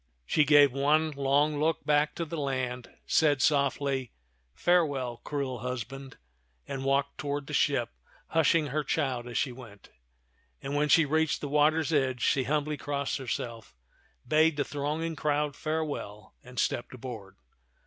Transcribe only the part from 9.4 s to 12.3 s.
went. And when she reached the water's edge,